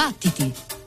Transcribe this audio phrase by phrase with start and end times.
[0.00, 0.79] Battiti!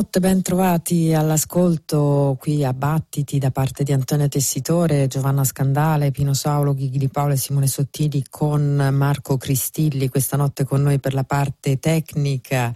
[0.00, 6.32] Buonanotte, ben trovati all'ascolto qui a Battiti da parte di Antonio Tessitore, Giovanna Scandale, Pino
[6.32, 11.12] Saulo, Ghighi di Paolo e Simone Sottili con Marco Cristilli questa notte con noi per
[11.12, 12.72] la parte tecnica.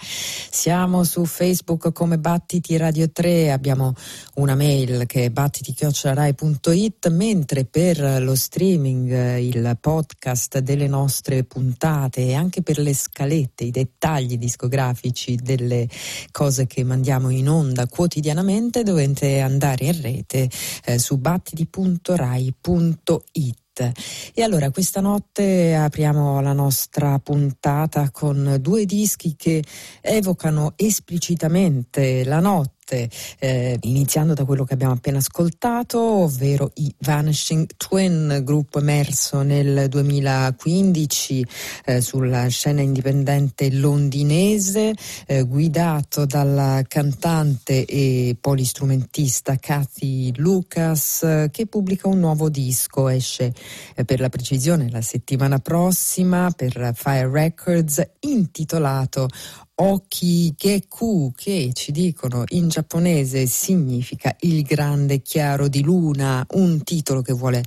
[0.64, 3.93] Siamo su Facebook come Battiti Radio 3, abbiamo
[4.37, 12.32] una mail che è battiti.rai.it mentre per lo streaming, il podcast delle nostre puntate e
[12.32, 15.87] anche per le scalette, i dettagli discografici delle
[16.31, 20.49] cose che mandiamo in onda quotidianamente dovete andare in rete
[20.87, 23.63] eh, su battiti.rai.it.
[23.82, 29.65] E allora questa notte apriamo la nostra puntata con due dischi che
[30.00, 37.67] evocano esplicitamente la notte eh, iniziando da quello che abbiamo appena ascoltato, ovvero i Vanishing
[37.77, 41.47] Twin, gruppo emerso nel 2015
[41.87, 44.95] eh, sulla scena indipendente londinese,
[45.27, 53.53] eh, guidato dalla cantante e polistrumentista Kathy Lucas, che pubblica un nuovo disco, esce
[53.95, 59.29] eh, per la precisione la settimana prossima per Fire Records, intitolato
[59.76, 67.23] Oki Geku, che ci dicono in giapponese significa il grande chiaro di luna, un titolo
[67.23, 67.61] che vuole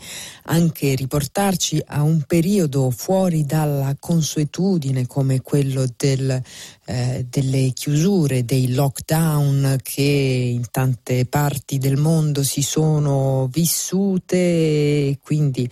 [0.44, 6.42] anche riportarci a un periodo fuori dalla consuetudine come quello del,
[6.86, 15.19] eh, delle chiusure, dei lockdown che in tante parti del mondo si sono vissute e
[15.21, 15.69] quindi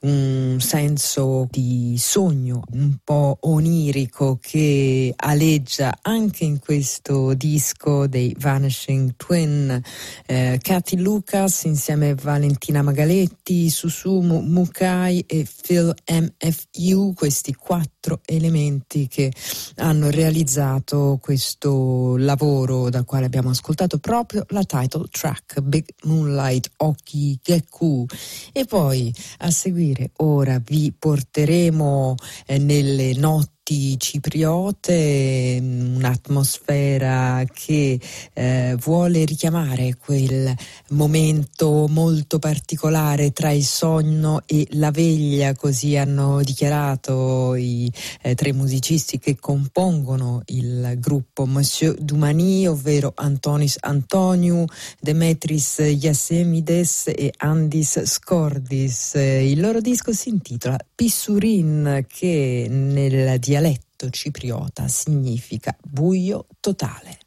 [0.00, 9.14] un senso di sogno un po' onirico che aleggia anche in questo disco dei Vanishing
[9.16, 9.80] Twin.
[10.26, 10.60] Eh,
[10.96, 19.32] Lucas insieme a Valentina Magaletti, Susumu Mukai e Phil MFU, questi quattro elementi che
[19.76, 27.38] hanno realizzato questo lavoro dal quale abbiamo ascoltato proprio la title track Big Moonlight Oki
[27.42, 28.06] Geku
[28.52, 32.14] e poi a seguire dire ora vi porteremo
[32.46, 37.98] eh, nelle notti notti cipriote, mm, un'atmosfera che
[38.32, 40.54] eh, vuole richiamare quel
[40.90, 47.90] momento molto particolare tra il sonno e la veglia, così hanno dichiarato i
[48.22, 54.64] eh, tre musicisti che compongono il gruppo Monsieur Dumani, ovvero Antonis Antoniu,
[55.00, 59.14] Demetris Yasemides e Andis Scordis.
[59.14, 67.18] Il loro disco si intitola Pissurin che nel dialetto dialetto cipriota significa buio totale.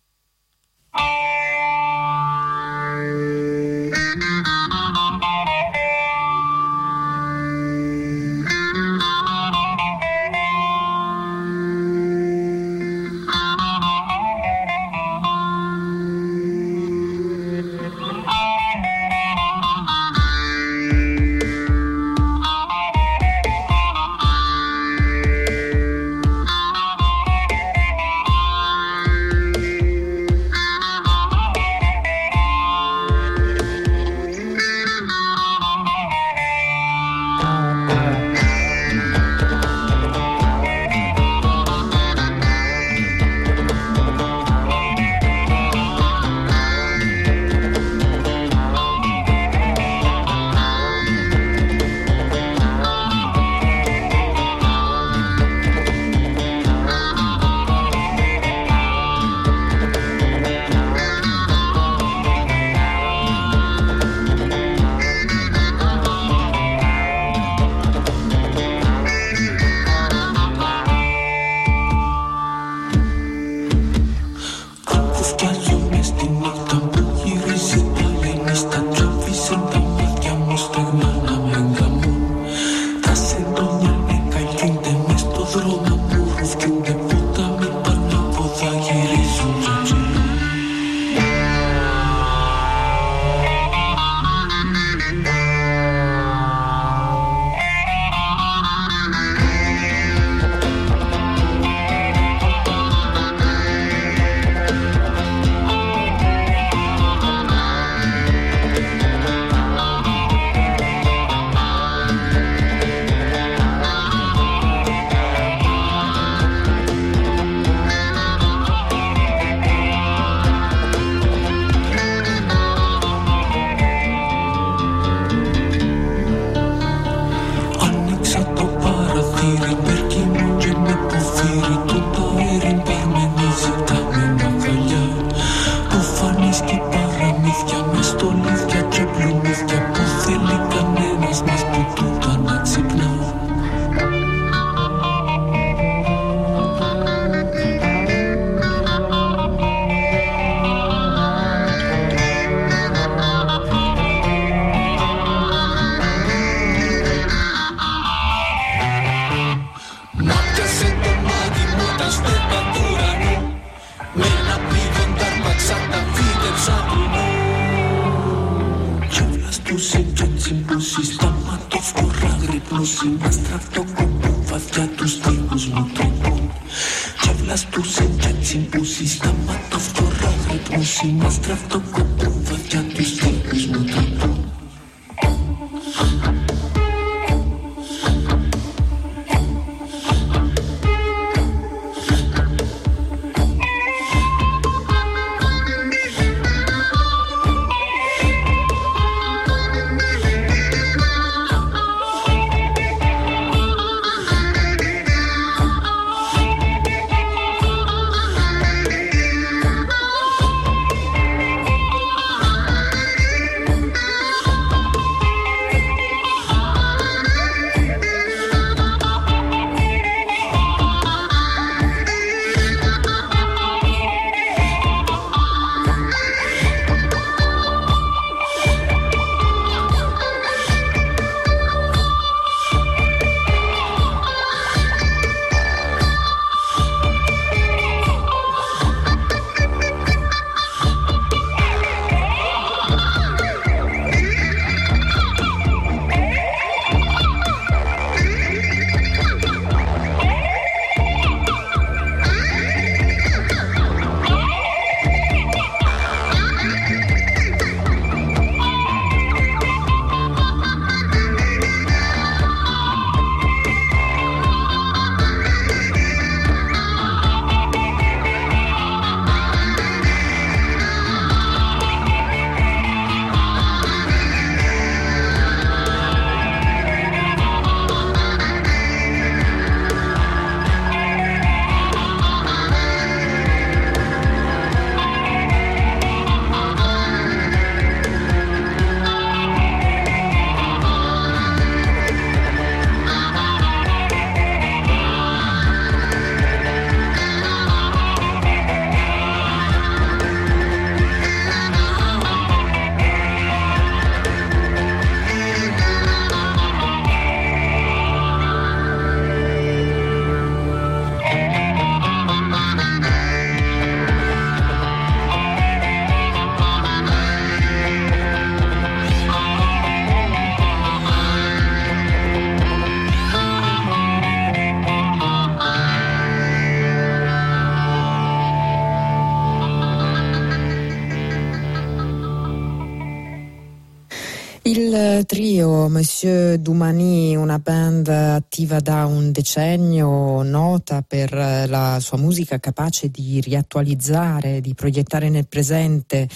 [336.59, 344.59] Dumani, una band attiva da un decennio, nota per la sua musica capace di riattualizzare,
[344.59, 346.27] di proiettare nel presente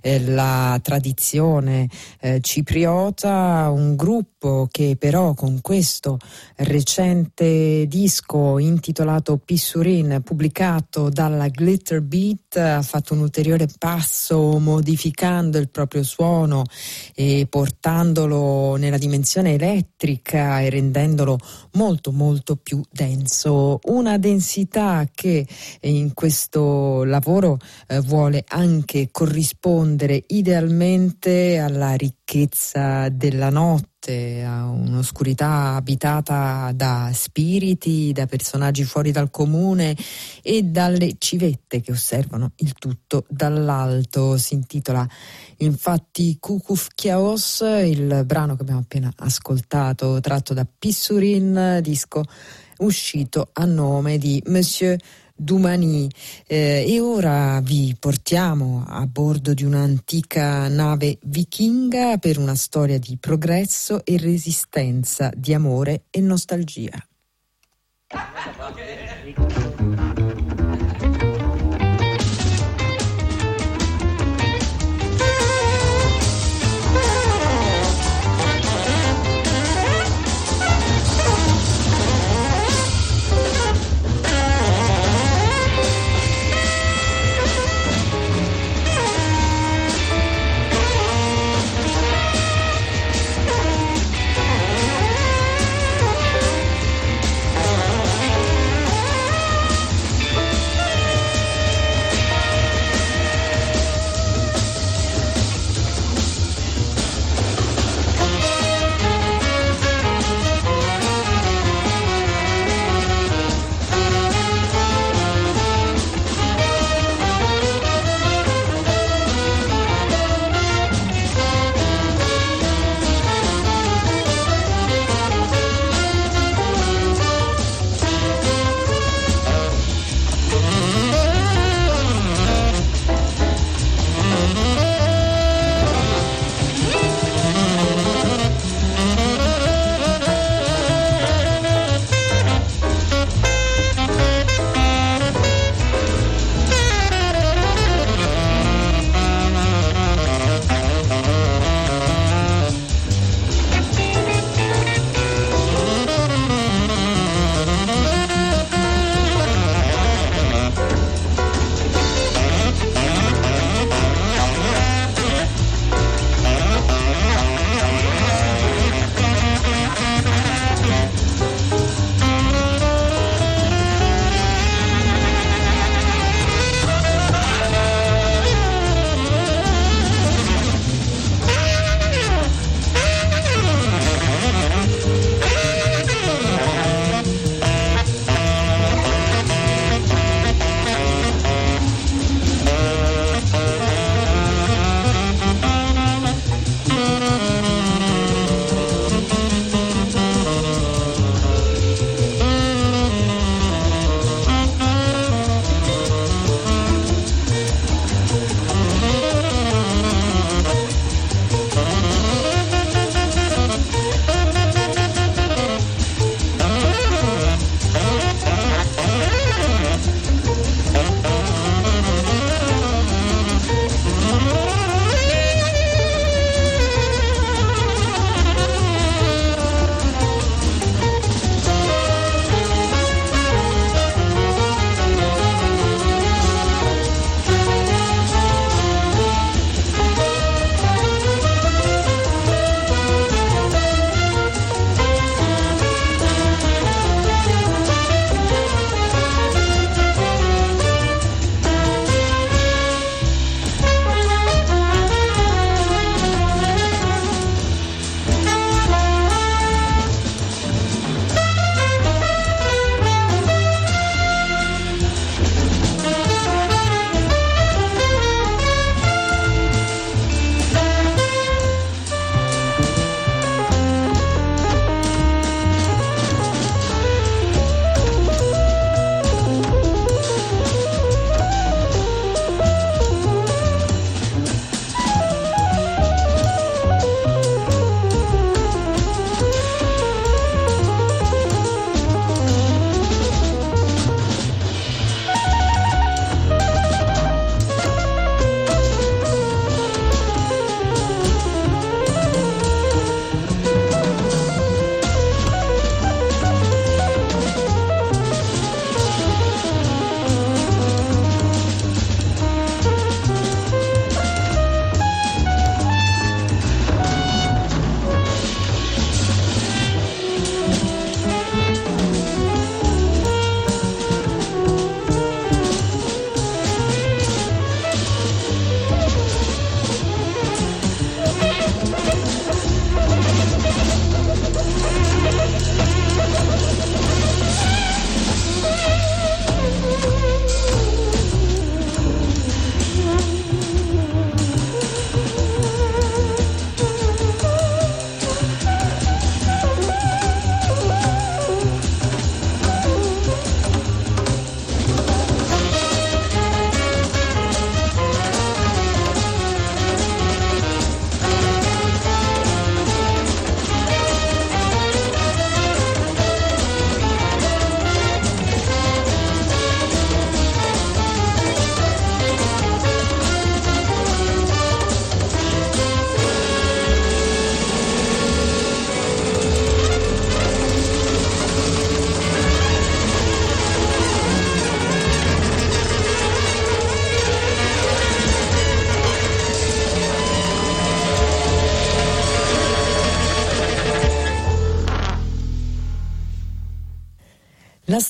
[0.00, 1.88] eh, la tradizione
[2.20, 6.18] eh, cipriota, un gruppo che però con questo
[6.56, 15.68] recente disco intitolato Pissurin, pubblicato dalla Glitter Beat, ha fatto un ulteriore passo modificando il
[15.68, 16.64] proprio suono
[17.14, 21.38] e portandolo nella dimensione elettrica e rendendolo
[21.72, 23.78] molto molto più denso.
[23.84, 25.46] Una densità che
[25.82, 29.89] in questo lavoro eh, vuole anche corrispondere
[30.28, 39.96] idealmente alla ricchezza della notte a un'oscurità abitata da spiriti, da personaggi fuori dal comune
[40.42, 44.36] e dalle civette che osservano il tutto dall'alto.
[44.38, 45.06] Si intitola
[45.58, 52.24] infatti Kukuf Kiaos, il brano che abbiamo appena ascoltato, tratto da Pissurin, disco
[52.78, 54.96] uscito a nome di Monsieur
[55.42, 56.06] Dumani
[56.46, 63.16] eh, e ora vi portiamo a bordo di un'antica nave vichinga per una storia di
[63.16, 67.02] progresso e resistenza, di amore e nostalgia.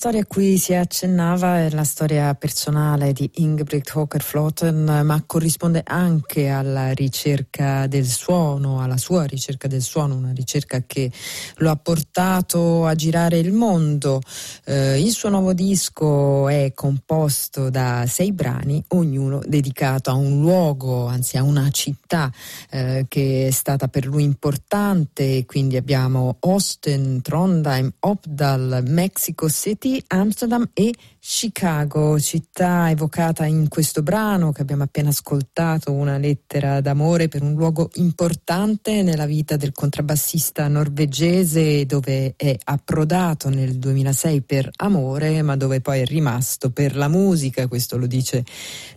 [0.00, 6.48] Storia a cui si accennava è la storia personale di Ingebrigt Hocker-Flotten, ma corrisponde anche
[6.48, 11.12] alla ricerca del suono, alla sua ricerca del suono, una ricerca che
[11.56, 14.22] lo ha portato a girare il mondo.
[14.64, 21.08] Eh, il suo nuovo disco è composto da sei brani, ognuno dedicato a un luogo,
[21.08, 22.32] anzi a una città
[22.70, 25.44] eh, che è stata per lui importante.
[25.44, 34.02] Quindi abbiamo Austin, Trondheim, Opdal, Mexico City i Amsterdam i Chicago, città evocata in questo
[34.02, 39.72] brano che abbiamo appena ascoltato, una lettera d'amore per un luogo importante nella vita del
[39.72, 46.96] contrabbassista norvegese dove è approdato nel 2006 per amore ma dove poi è rimasto per
[46.96, 48.42] la musica, questo lo dice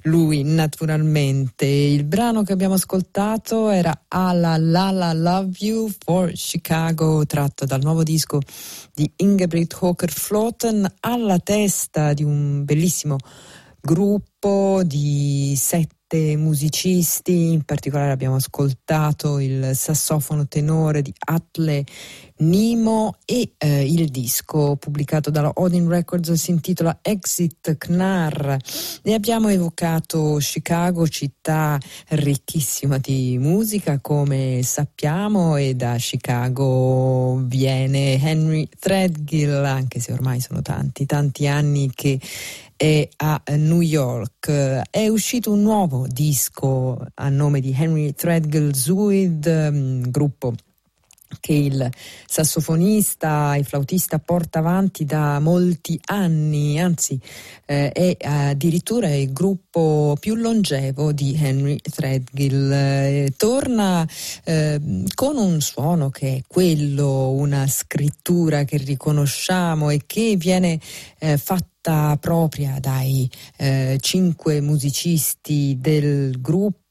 [0.04, 1.66] lui naturalmente.
[1.66, 8.02] Il brano che abbiamo ascoltato era Alla Lala Love You for Chicago tratto dal nuovo
[8.04, 8.40] disco
[8.94, 13.18] di Ingebrigt Hoker Floten alla testa di un bellissimo
[13.82, 16.03] gruppo di sette
[16.38, 21.84] musicisti, in particolare abbiamo ascoltato il sassofono tenore di Atle
[22.38, 28.58] Nimo e eh, il disco pubblicato dalla Odin Records si intitola Exit Knar.
[29.04, 31.78] Ne abbiamo evocato Chicago, città
[32.10, 40.62] ricchissima di musica come sappiamo e da Chicago viene Henry Threadgill, anche se ormai sono
[40.62, 42.20] tanti, tanti anni che
[42.76, 44.50] è a New York.
[44.90, 50.54] È uscito un nuovo disco a nome di Henry Threadgill Zuid, mm, gruppo
[51.40, 51.90] che il
[52.26, 57.20] sassofonista e flautista porta avanti da molti anni, anzi
[57.66, 62.72] eh, è addirittura il gruppo più longevo di Henry Threadgill.
[62.72, 64.08] Eh, torna
[64.44, 64.80] eh,
[65.14, 70.80] con un suono che è quello, una scrittura che riconosciamo e che viene
[71.20, 71.38] eh,
[71.84, 76.83] fatta propria dai eh, cinque musicisti del gruppo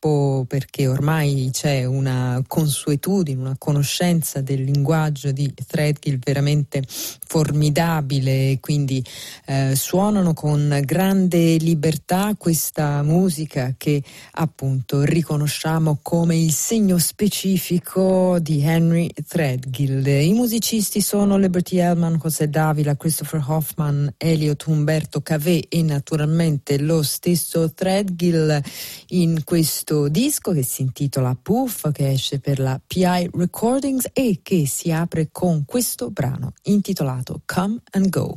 [0.46, 9.04] perché ormai c'è una consuetudine, una conoscenza del linguaggio di Threadgill veramente formidabile, quindi
[9.46, 18.62] eh, suonano con grande libertà questa musica che appunto riconosciamo come il segno specifico di
[18.62, 20.06] Henry Threadgill.
[20.06, 26.78] I musicisti sono Liberty Hellman, José Davila, Christopher Hoffman, Elliot Humboldt, Umberto Cavè e naturalmente
[26.78, 28.60] lo stesso Threadgill
[29.08, 34.66] in questo disco che si intitola Poof che esce per la PI Recordings e che
[34.66, 38.36] si apre con questo brano intitolato Come and Go.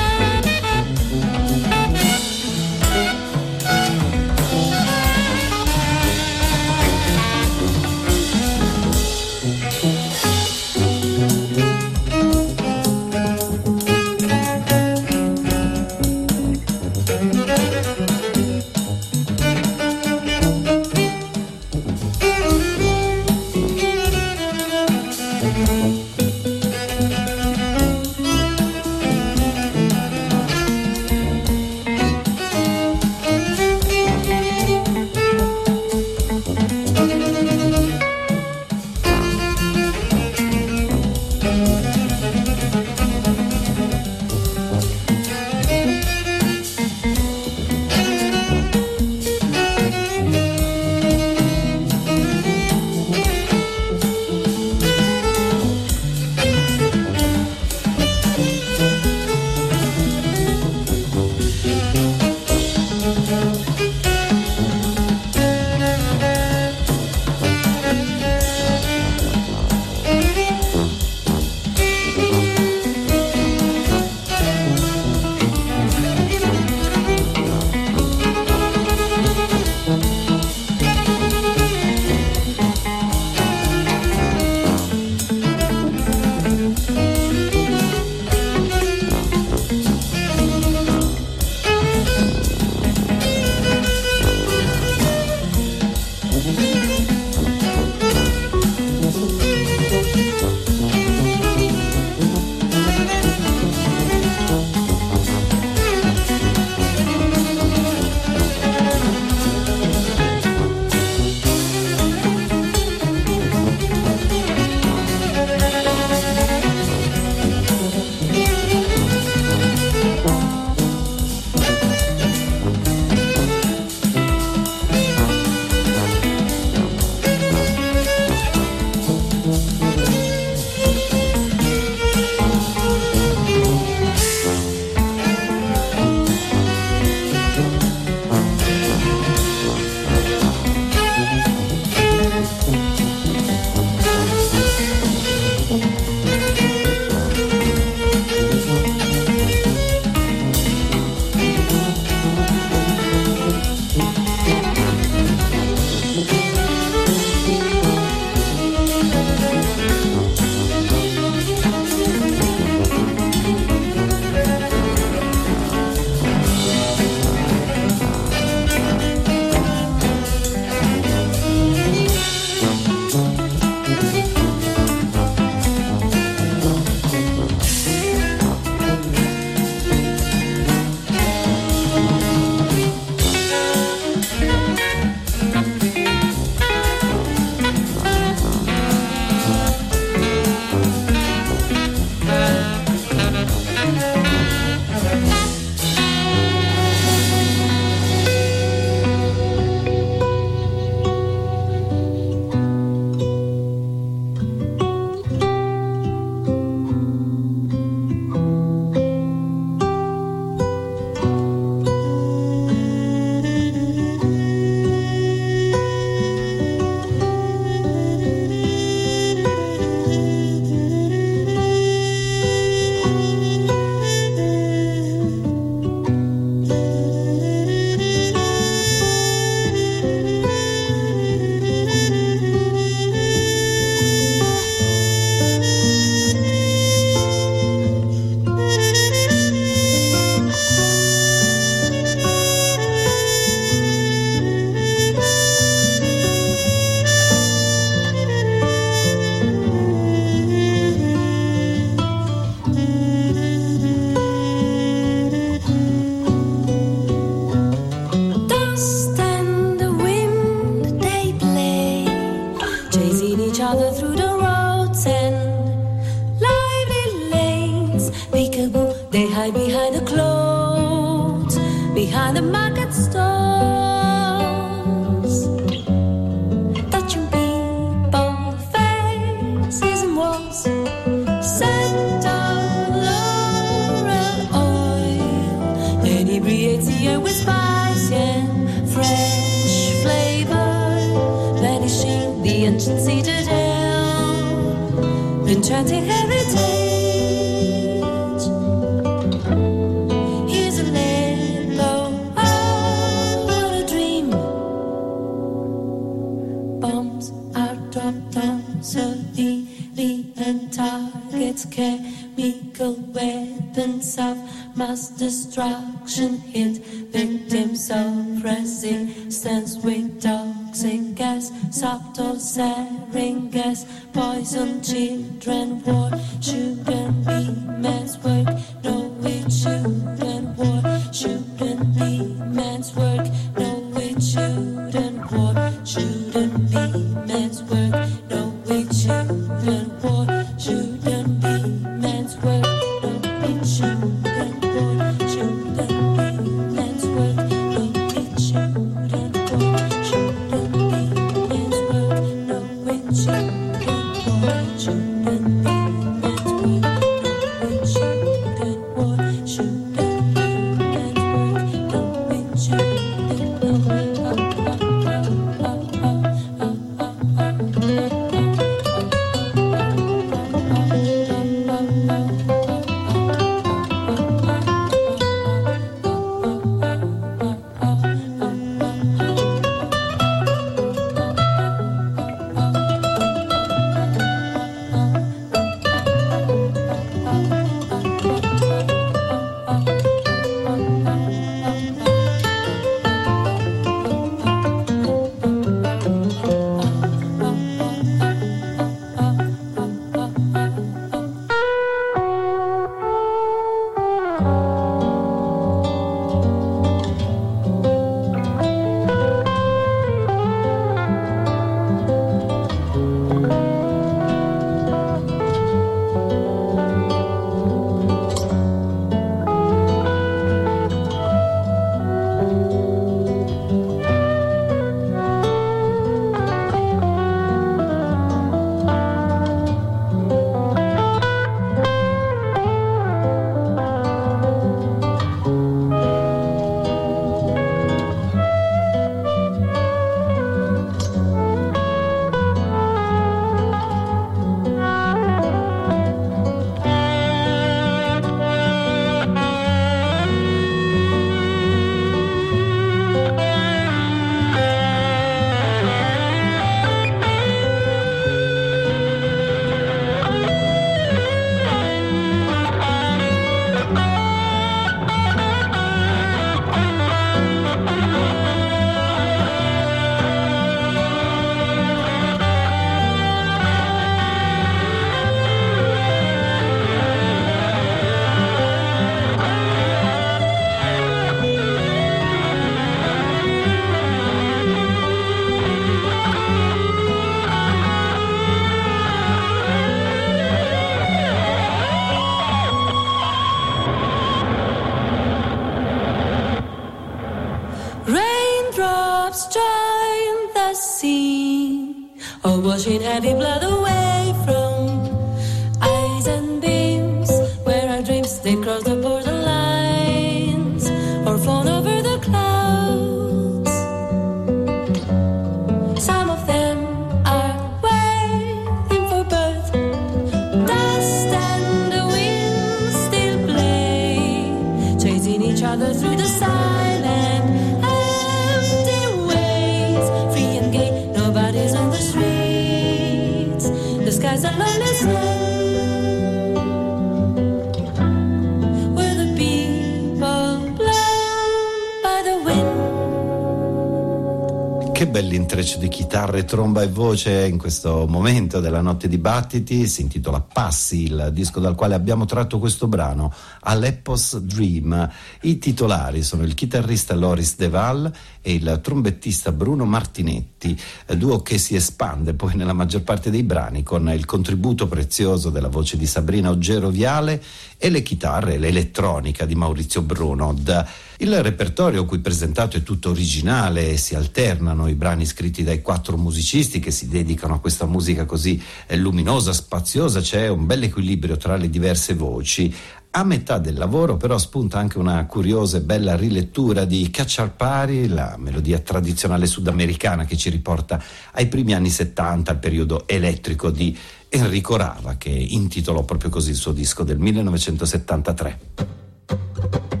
[546.51, 549.87] Tromba e voce in questo momento della notte di battiti.
[549.87, 555.09] Si intitola Passi, il disco dal quale abbiamo tratto questo brano, Aleppos Dream.
[555.43, 560.77] I titolari sono il chitarrista Loris Deval e il trombettista Bruno Martinetti,
[561.15, 565.69] duo che si espande poi nella maggior parte dei brani con il contributo prezioso della
[565.69, 567.41] voce di Sabrina Oggero Viale
[567.77, 570.85] e le chitarre, l'elettronica di Maurizio Brunod.
[571.21, 576.79] Il repertorio qui presentato è tutto originale si alternano i brani scritti dai quattro musicisti
[576.79, 581.57] che si dedicano a questa musica così eh, luminosa, spaziosa, c'è un bel equilibrio tra
[581.57, 582.73] le diverse voci.
[583.11, 588.33] A metà del lavoro però spunta anche una curiosa e bella rilettura di Cacciarpari, la
[588.39, 590.99] melodia tradizionale sudamericana che ci riporta
[591.33, 593.95] ai primi anni 70, al periodo elettrico di
[594.27, 600.00] Enrico Rava, che intitolò proprio così il suo disco del 1973.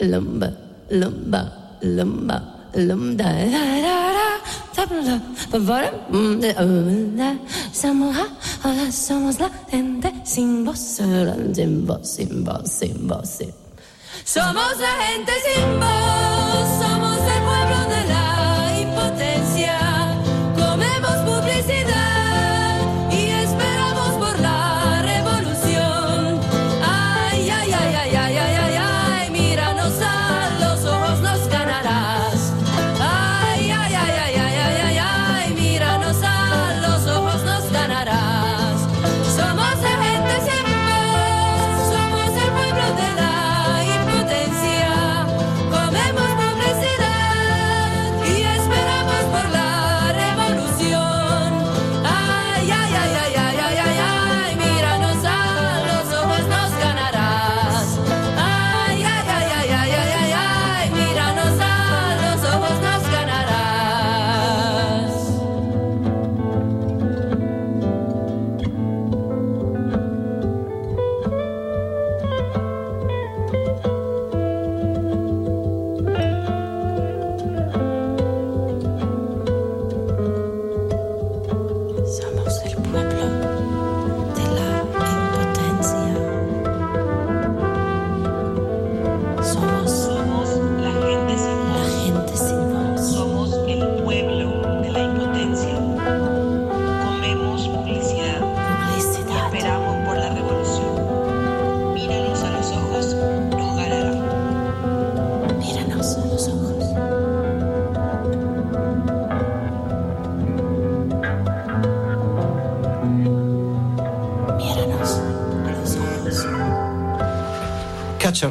[0.00, 0.48] Lumba,
[0.90, 1.40] lumba,
[1.82, 2.36] lumba,
[2.74, 4.37] lumba, da da da,
[4.78, 5.20] tabla,
[5.50, 5.90] bavara,
[7.72, 13.38] somos ha, somos la gente sin voz, sin voz, sin voz, sin voz.
[14.24, 18.27] Somos la gente sin voz, somos el pueblo de la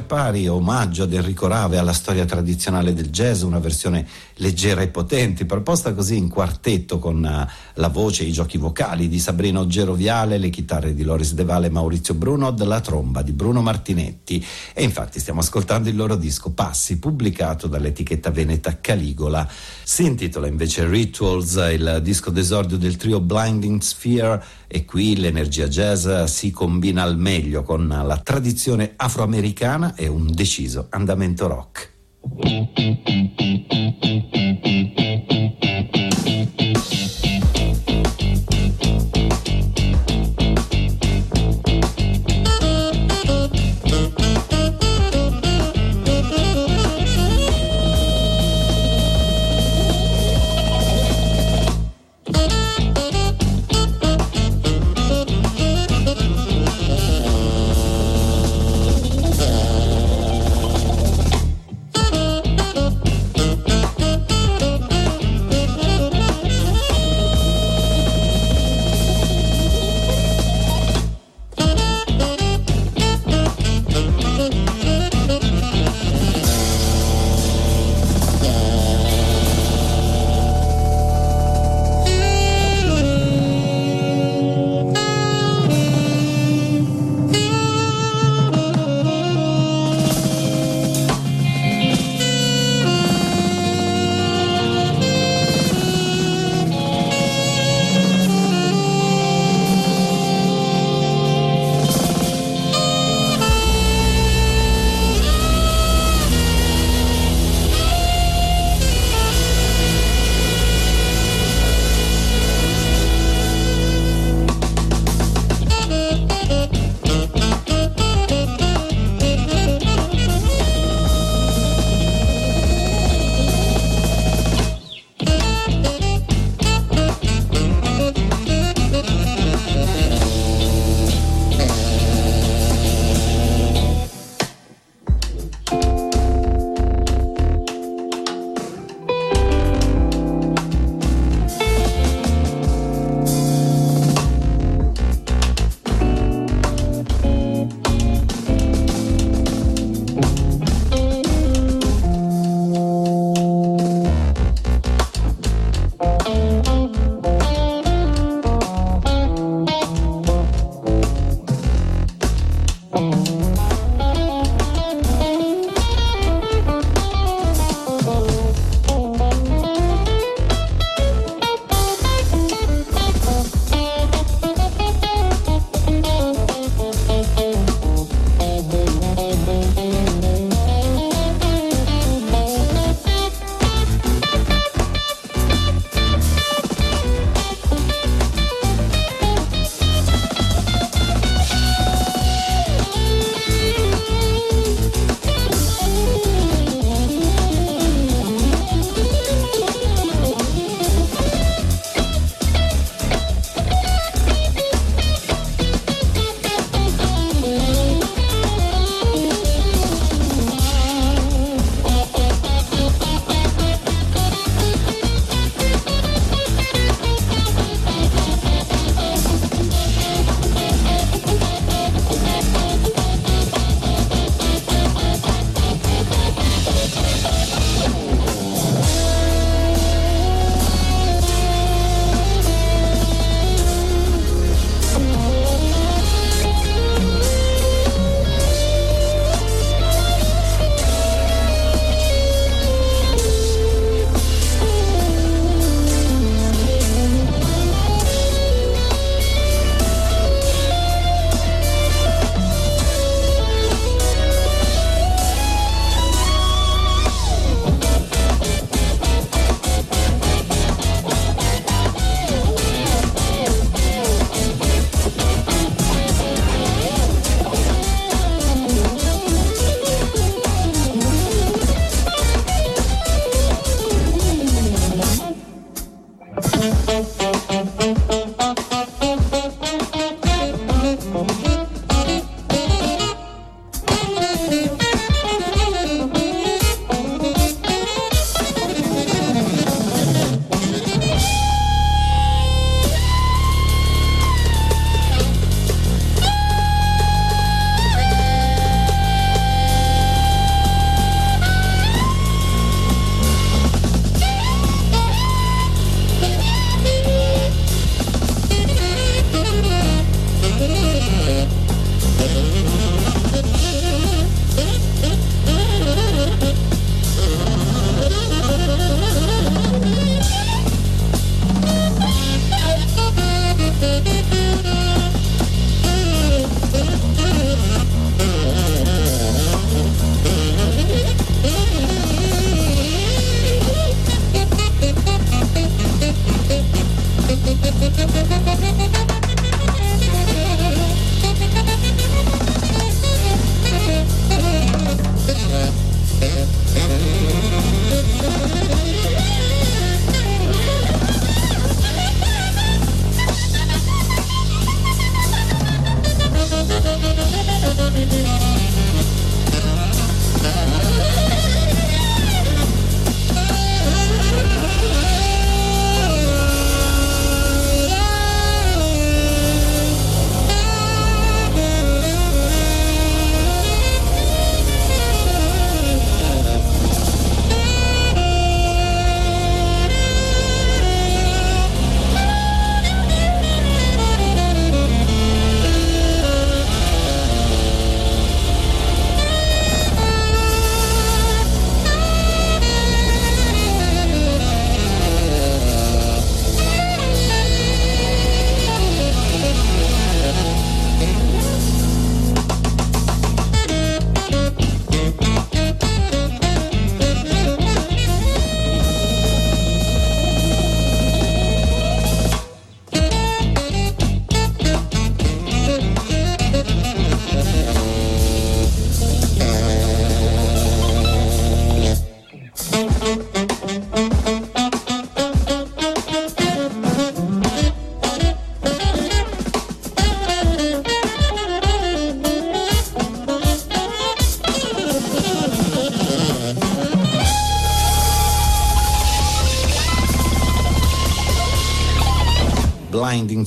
[0.08, 5.46] Cacciarpari, omaggio ad Enrico Rave alla storia tradizionale del jazz, una versione leggera e potente,
[5.46, 10.38] proposta così in quartetto con uh, la voce e i giochi vocali di Sabrina Geroviale,
[10.38, 14.44] le chitarre di Loris De Valle e Maurizio Brunod, la tromba di Bruno Martinetti.
[14.74, 19.48] E infatti stiamo ascoltando il loro disco Passi, pubblicato dall'etichetta veneta Caligola.
[19.84, 26.24] Si intitola invece Rituals, il disco d'esordio del trio Blinding Sphere e qui l'energia jazz
[26.26, 31.90] si combina al meglio con la tradizione afroamericana e un deciso andamento rock.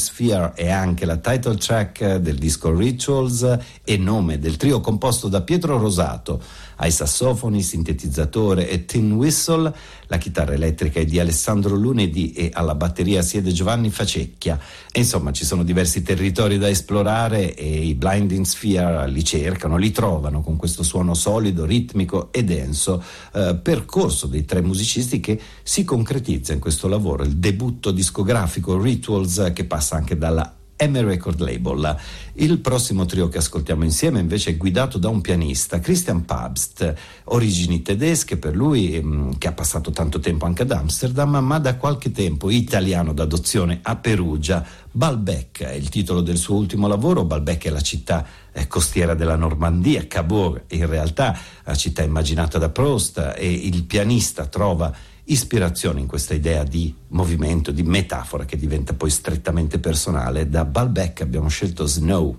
[0.01, 5.43] Sphere è anche la title track del disco Rituals e nome del trio composto da
[5.43, 6.43] Pietro Rosato
[6.81, 9.73] ai sassofoni, sintetizzatore e tin whistle,
[10.07, 14.59] la chitarra elettrica è di Alessandro Lunedi e alla batteria siede Giovanni Facecchia.
[14.91, 19.91] E insomma ci sono diversi territori da esplorare e i Blinding Sphere li cercano, li
[19.91, 23.03] trovano con questo suono solido, ritmico e denso,
[23.35, 29.53] eh, percorso dei tre musicisti che si concretizza in questo lavoro, il debutto discografico Rituals
[29.55, 31.97] che passa anche dalla M Record Label.
[32.35, 37.83] Il prossimo trio che ascoltiamo insieme invece è guidato da un pianista, Christian Pabst, origini
[37.83, 42.13] tedesche per lui, mm, che ha passato tanto tempo anche ad Amsterdam, ma da qualche
[42.13, 44.65] tempo italiano d'adozione a Perugia.
[44.93, 49.37] Balbec è il titolo del suo ultimo lavoro, Balbec è la città eh, costiera della
[49.37, 54.93] Normandia, Cabourg in realtà la città immaginata da Proust e il pianista trova
[55.33, 60.49] ispirazione in questa idea di movimento, di metafora che diventa poi strettamente personale.
[60.49, 62.37] Da Balbec abbiamo scelto Snow.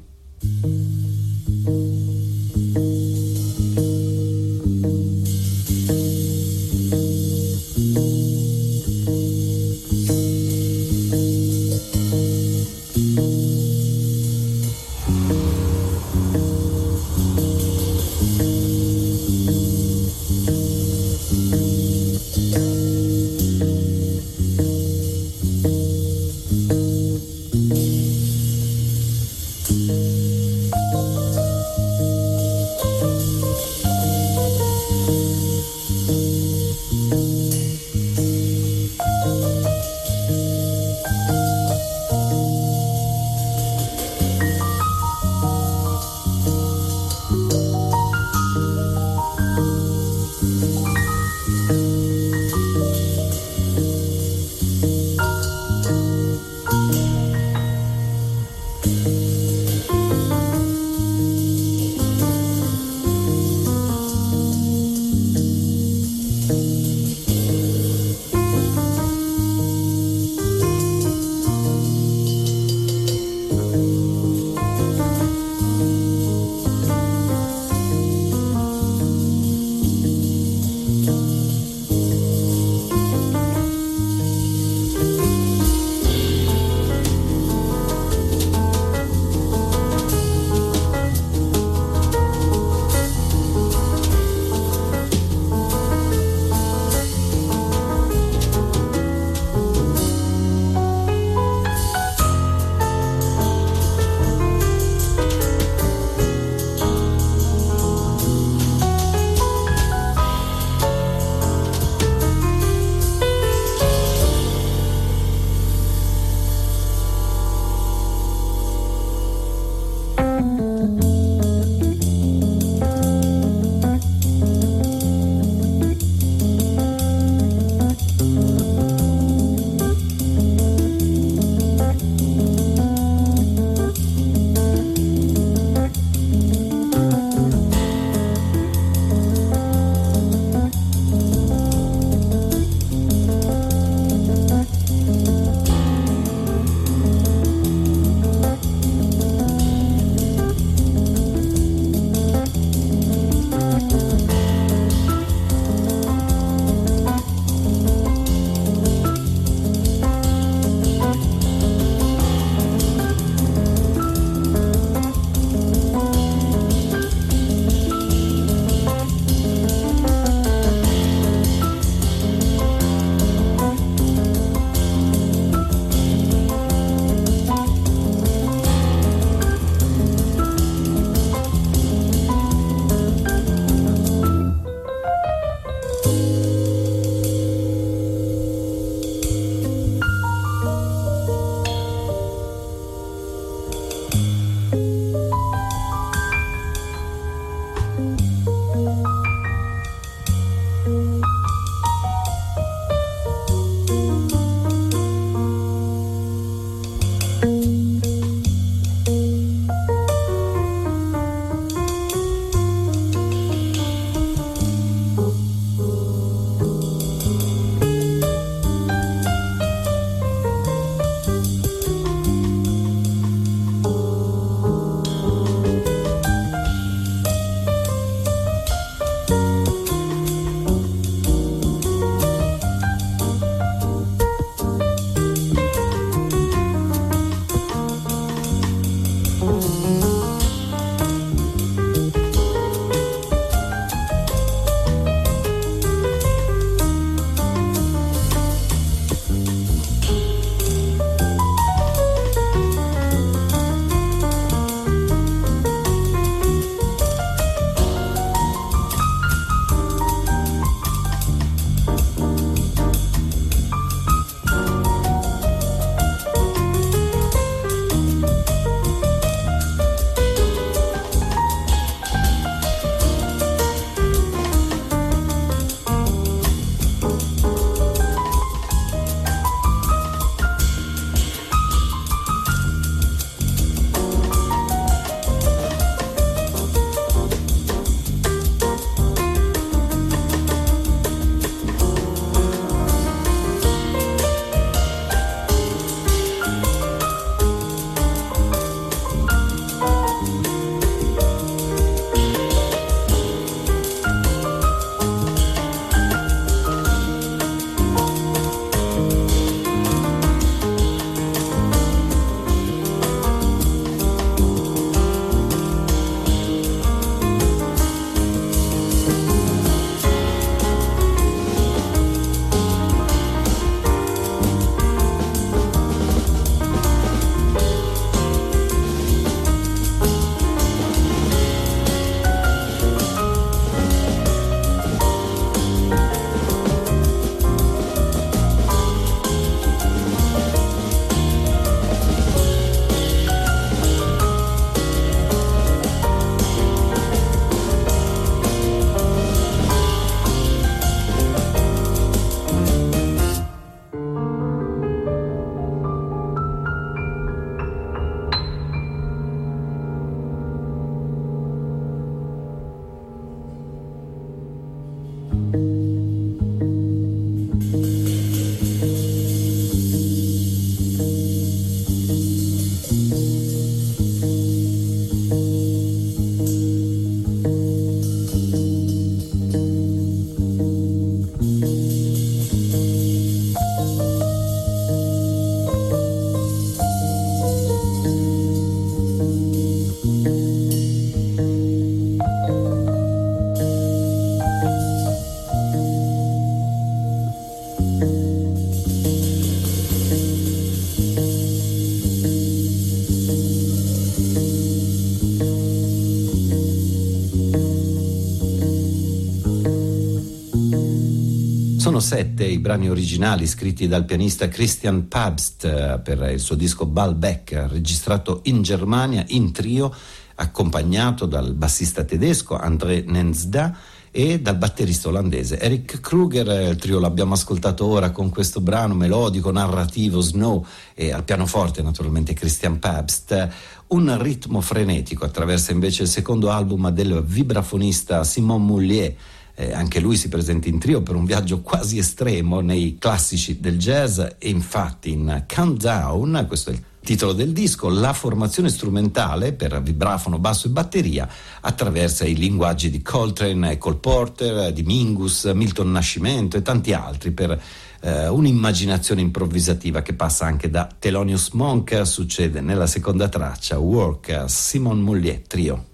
[412.01, 417.67] Sette i brani originali scritti dal pianista Christian Pabst eh, per il suo disco Balbec,
[417.69, 419.93] registrato in Germania in trio,
[420.35, 423.77] accompagnato dal bassista tedesco André Nensda
[424.11, 426.69] e dal batterista olandese Eric Kruger.
[426.71, 432.33] Il trio l'abbiamo ascoltato ora con questo brano melodico, narrativo, Snow e al pianoforte naturalmente
[432.33, 433.49] Christian Pabst.
[433.87, 439.15] Un ritmo frenetico attraversa invece il secondo album del vibrafonista Simon Moulier.
[439.55, 443.77] Eh, anche lui si presenta in trio per un viaggio quasi estremo nei classici del
[443.77, 449.81] jazz e infatti in Countdown, questo è il Titolo del disco, la formazione strumentale per
[449.81, 451.27] vibrafono, basso e batteria
[451.61, 457.59] attraversa i linguaggi di Coltrane, Cole Porter, di Mingus, Milton Nascimento e tanti altri per
[458.01, 464.99] eh, un'immaginazione improvvisativa che passa anche da Thelonious Monk, succede nella seconda traccia, Work, Simon
[464.99, 465.90] Mulliet Trio.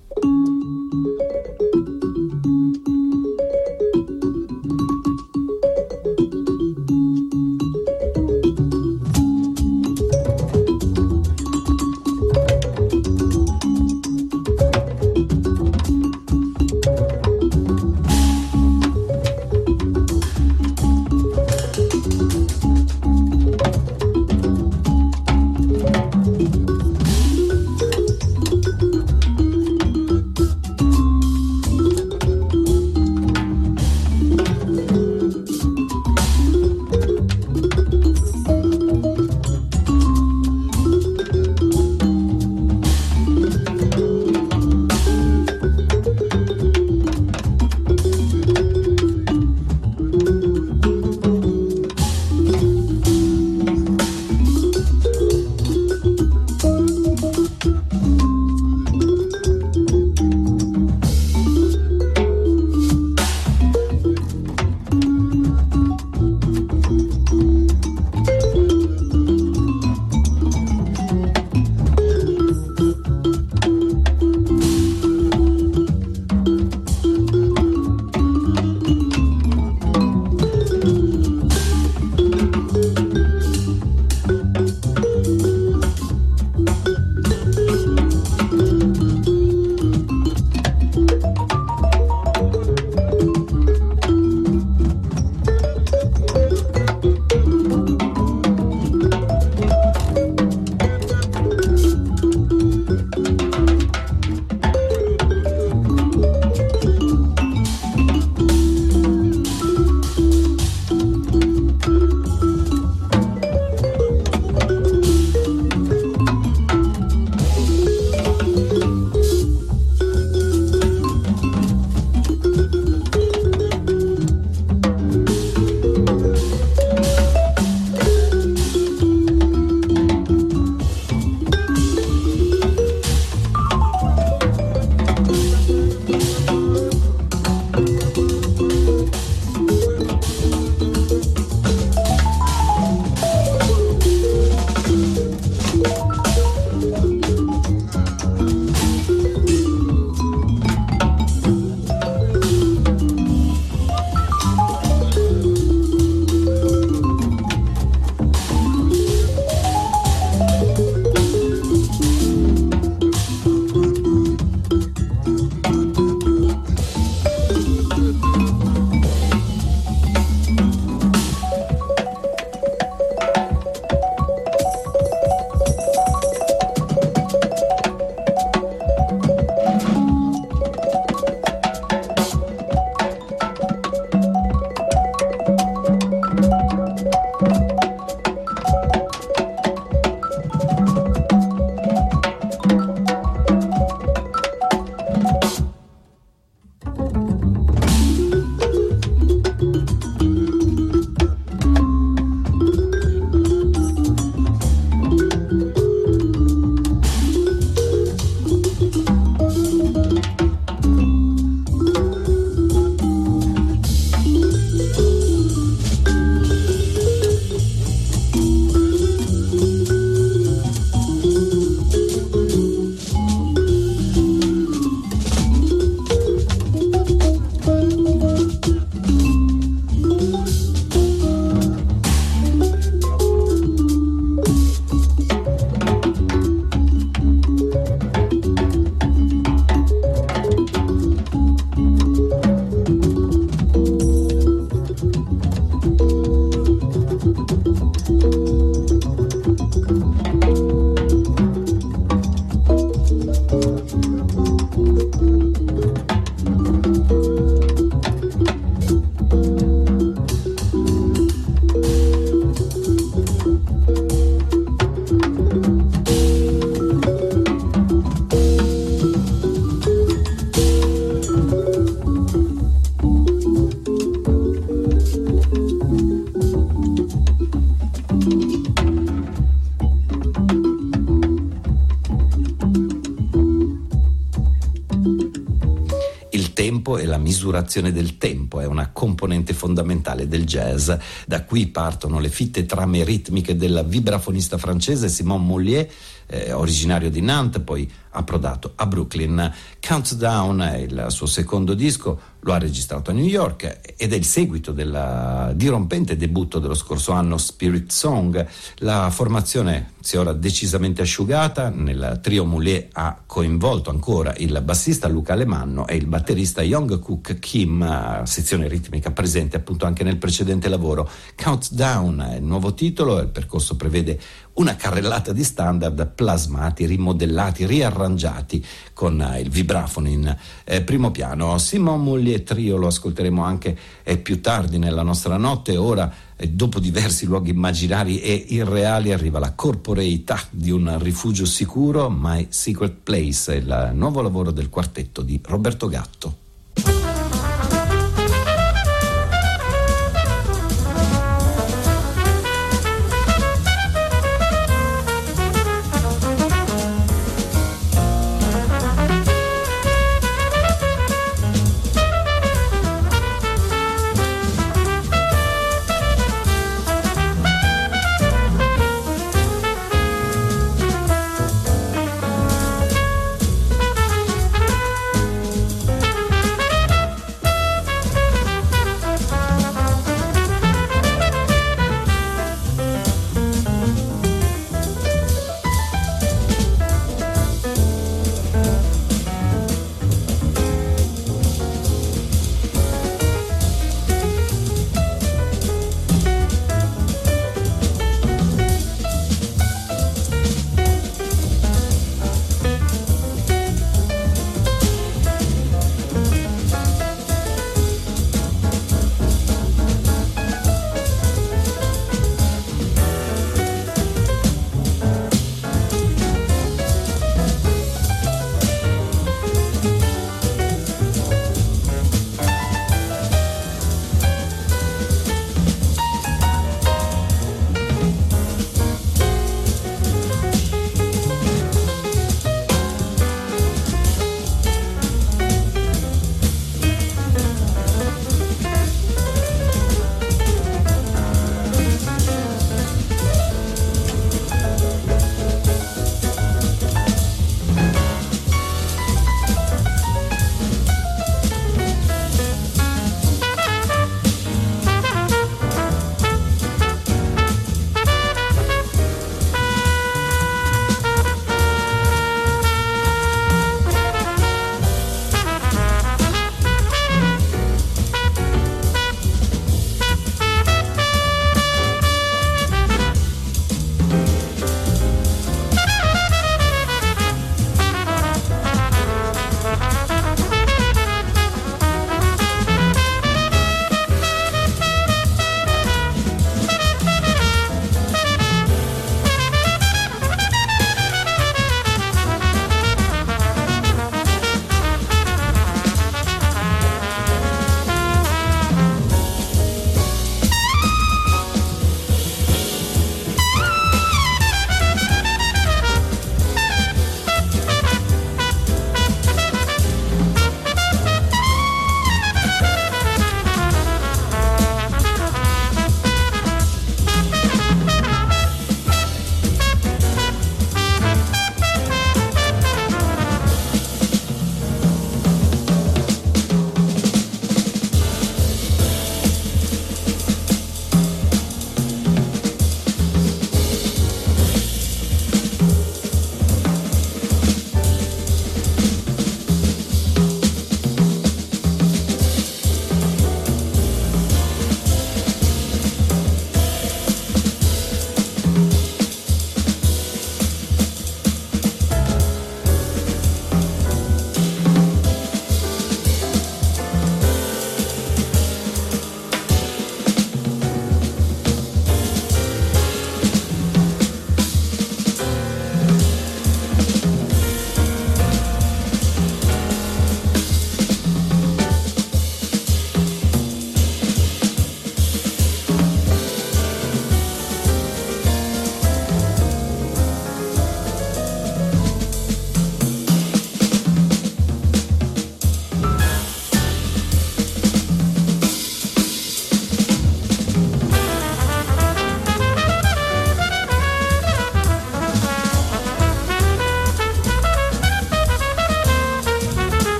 [287.47, 290.91] Misurazione del tempo è una componente fondamentale del jazz.
[291.25, 295.89] Da qui partono le fitte trame ritmiche del vibrafonista francese Simon Mollier,
[296.27, 299.53] eh, originario di Nantes, poi approdato a Brooklyn.
[299.79, 304.23] Countdown è il suo secondo disco, lo ha registrato a New York ed è il
[304.23, 308.47] seguito del dirompente debutto dello scorso anno Spirit Song.
[308.77, 315.09] La formazione si è ora decisamente asciugata, nel trio Moulier ha coinvolto ancora il bassista
[315.09, 320.69] Luca Alemanno e il batterista Young Cook Kim, sezione ritmica presente appunto anche nel precedente
[320.69, 321.09] lavoro.
[321.35, 324.17] Countdown è il nuovo titolo, il percorso prevede
[324.57, 331.57] una carrellata di standard plasmati, rimodellati, riarrangiati con eh, il vibrafono in eh, primo piano.
[331.57, 336.79] Simon Mollier Trio lo ascolteremo anche eh, più tardi nella nostra notte, ora eh, dopo
[336.79, 343.55] diversi luoghi immaginari e irreali arriva la corporeità di un rifugio sicuro, My Secret Place,
[343.55, 346.46] il nuovo lavoro del quartetto di Roberto Gatto.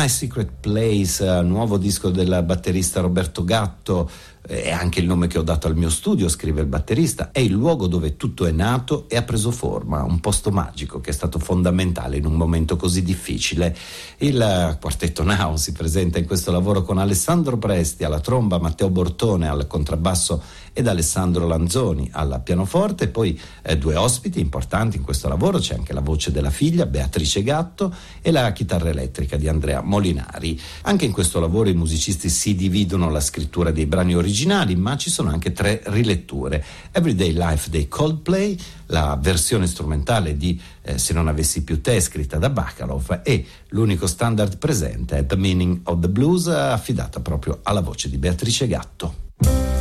[0.00, 4.08] My Secret Place, eh, nuovo disco del batterista Roberto Gatto,
[4.40, 7.52] è anche il nome che ho dato al mio studio, scrive il batterista, è il
[7.52, 11.38] luogo dove tutto è nato e ha preso forma, un posto magico che è stato
[11.38, 13.76] fondamentale in un momento così difficile.
[14.18, 19.48] Il quartetto Now si presenta in questo lavoro con Alessandro Presti alla tromba, Matteo Bortone
[19.48, 20.42] al contrabbasso
[20.72, 25.92] ed Alessandro Lanzoni al pianoforte, poi eh, due ospiti importanti in questo lavoro, c'è anche
[25.92, 30.60] la voce della figlia Beatrice Gatto e la chitarra elettrica di Andrea Molinari.
[30.82, 35.10] Anche in questo lavoro i musicisti si dividono la scrittura dei brani originali, ma ci
[35.10, 36.64] sono anche tre riletture.
[36.92, 38.56] Everyday Life dei Coldplay,
[38.86, 44.06] la versione strumentale di eh, Se non avessi più te scritta da Bacalov e l'unico
[44.06, 49.78] standard presente The Meaning of the Blues affidata proprio alla voce di Beatrice Gatto.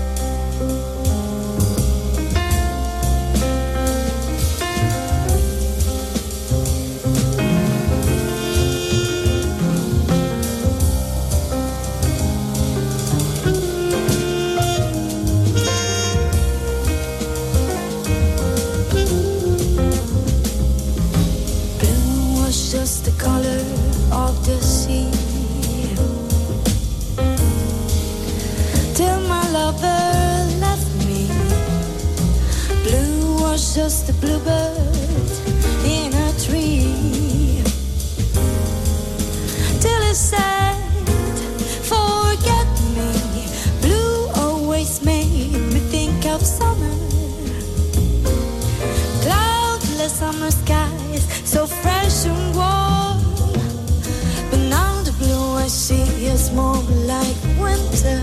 [58.03, 58.21] winter.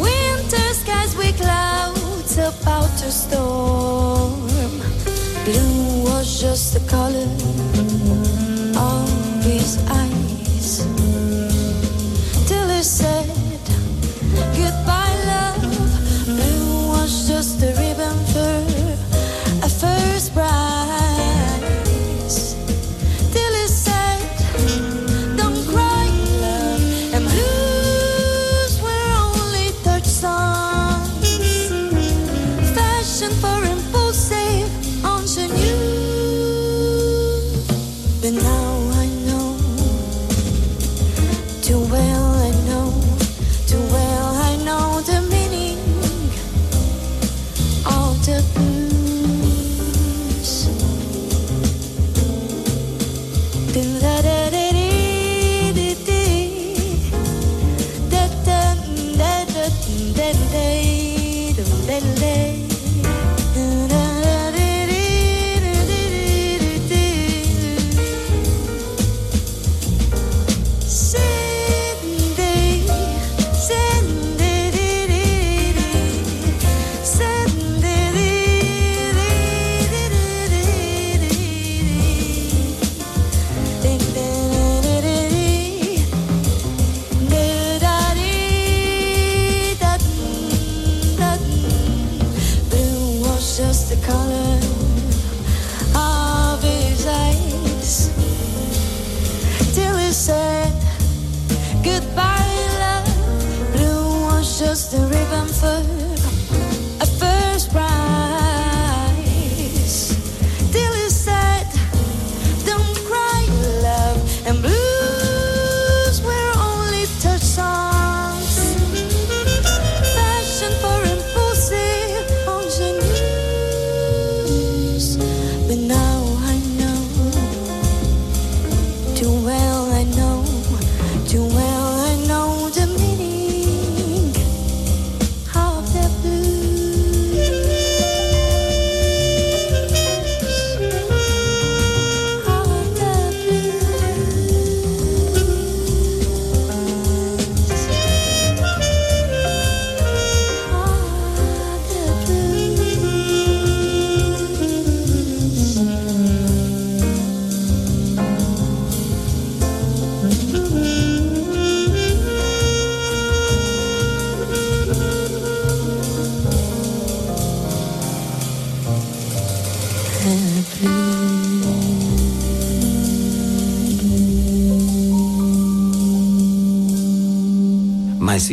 [0.00, 4.48] Winter skies with clouds about to storm.
[5.44, 7.51] Blue was just a color.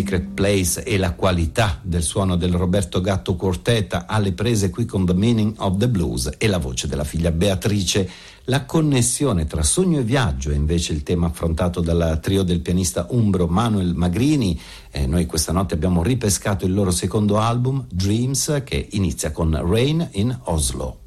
[0.10, 5.06] Secret Place e la qualità del suono del Roberto Gatto Quarteta alle prese qui con
[5.06, 8.10] The Meaning of the Blues e la voce della figlia Beatrice.
[8.45, 13.06] La connessione tra sogno e viaggio è invece il tema affrontato dal trio del pianista
[13.11, 14.60] umbro Manuel Magrini.
[14.90, 20.10] Eh, noi questa notte abbiamo ripescato il loro secondo album, Dreams, che inizia con Rain
[20.14, 20.99] in Oslo.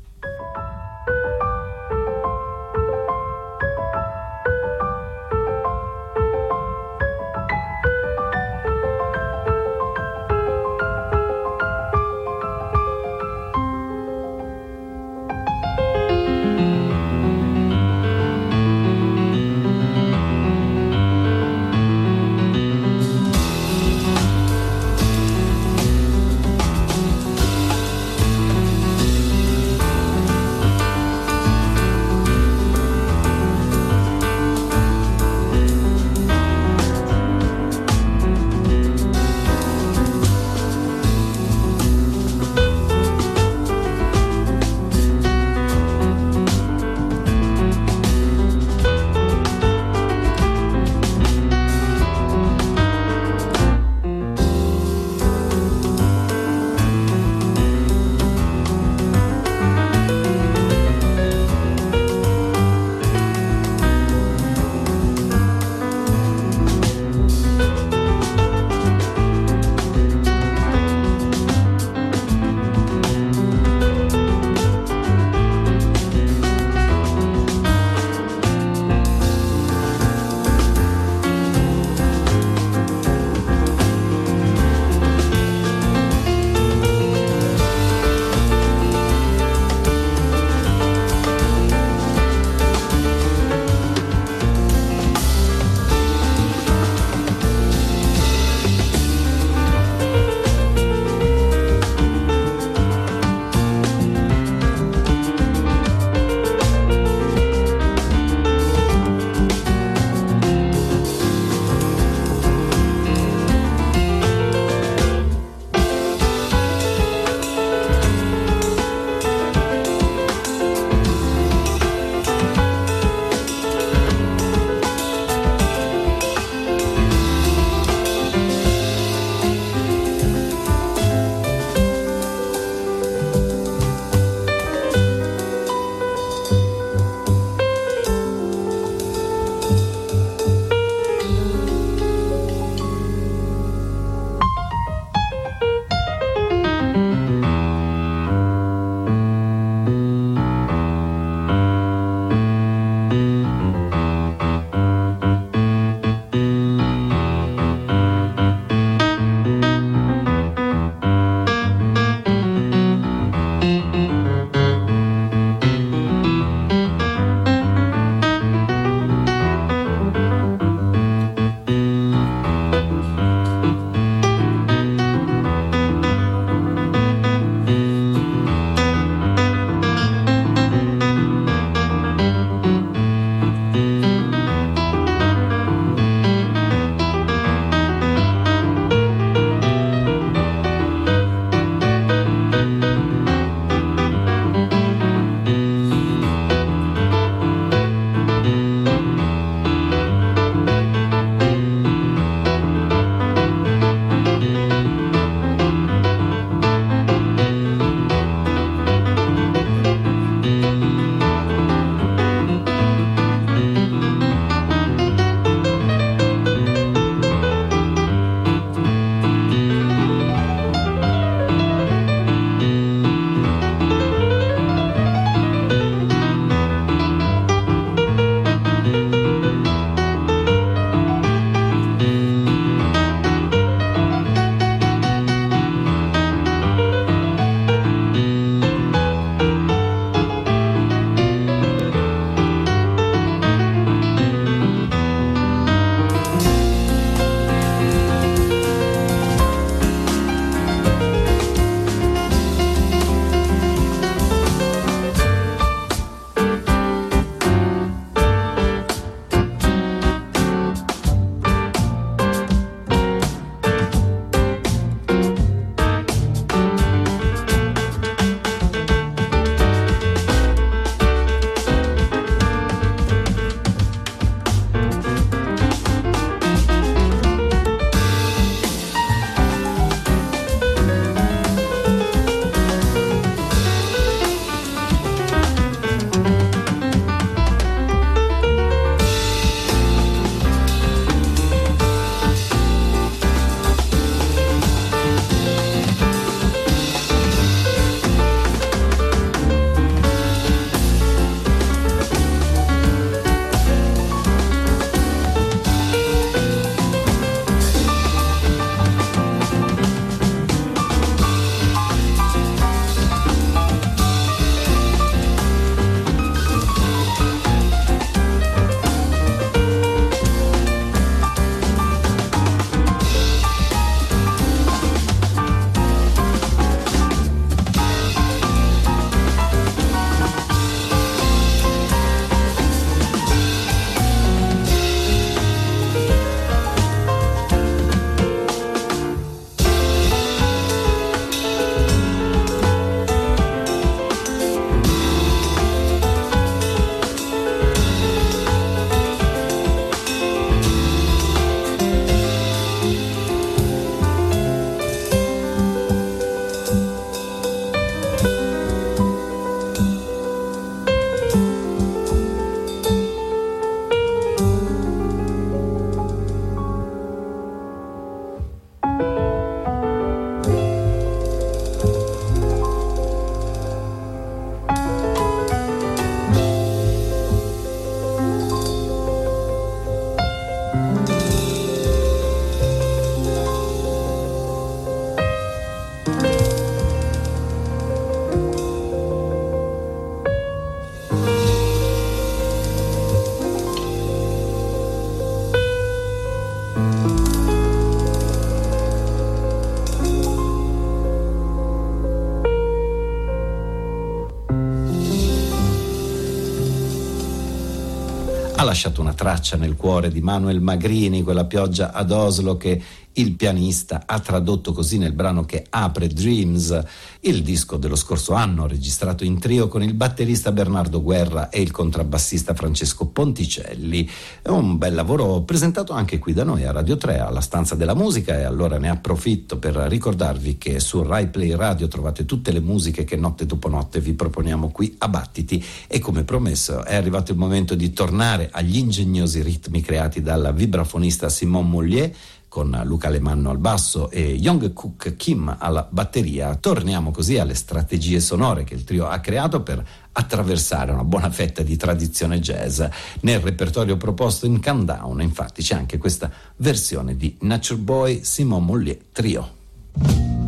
[408.73, 412.83] Lasciato una traccia nel cuore di Manuel Magrini, quella pioggia ad Oslo che
[413.15, 416.83] il pianista ha tradotto così nel brano che apre Dreams,
[417.21, 421.71] il disco dello scorso anno registrato in trio con il batterista Bernardo Guerra e il
[421.71, 424.09] contrabbassista Francesco Ponticelli.
[424.41, 427.95] È un bel lavoro presentato anche qui da noi a Radio 3, alla stanza della
[427.95, 432.61] musica e allora ne approfitto per ricordarvi che su Rai Play Radio trovate tutte le
[432.61, 437.33] musiche che notte dopo notte vi proponiamo qui a Battiti e come promesso è arrivato
[437.33, 442.15] il momento di tornare agli ingegnosi ritmi creati dal vibrafonista Simon Mollier
[442.53, 446.55] con Luca Alemanno al basso e Young Cook Kim alla batteria.
[446.57, 451.63] Torniamo così alle strategie sonore che il trio ha creato per attraversare una buona fetta
[451.63, 452.83] di tradizione jazz.
[453.21, 458.99] Nel repertorio proposto in Countdown, infatti, c'è anche questa versione di Nature Boy Simon Mollier
[459.13, 460.42] Trio.